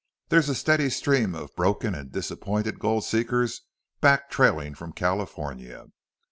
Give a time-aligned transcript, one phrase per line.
[0.29, 3.61] There's a steady stream of broken an' disappointed gold seekers
[4.01, 5.85] back trailin' from California.